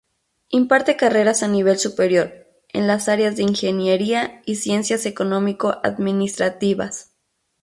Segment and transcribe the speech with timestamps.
[0.49, 7.11] Imparte carreras a nivel superior, en las áreas de Ingeniería y Ciencias Económico Administrativas.